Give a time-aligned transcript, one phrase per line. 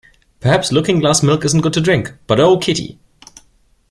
[0.39, 2.97] Perhaps Looking-glass milk isn’t good to drink—But oh, Kitty!